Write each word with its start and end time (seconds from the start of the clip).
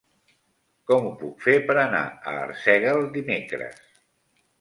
Com 0.91 1.03
ho 1.09 1.11
puc 1.19 1.43
fer 1.47 1.53
per 1.67 1.75
anar 1.81 2.01
a 2.31 2.33
Arsèguel 2.47 3.05
dimecres? 3.19 3.85